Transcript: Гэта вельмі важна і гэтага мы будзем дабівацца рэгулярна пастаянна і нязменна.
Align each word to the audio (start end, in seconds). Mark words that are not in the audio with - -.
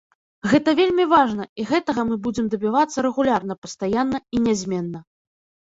Гэта 0.53 0.69
вельмі 0.79 1.05
важна 1.11 1.45
і 1.59 1.65
гэтага 1.73 2.01
мы 2.09 2.15
будзем 2.25 2.49
дабівацца 2.55 2.97
рэгулярна 3.09 3.59
пастаянна 3.67 4.25
і 4.35 4.45
нязменна. 4.51 4.99